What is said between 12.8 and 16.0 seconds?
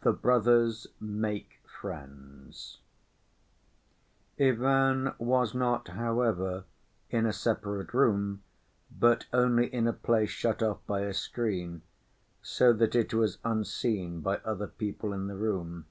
it was unseen by other people in the room.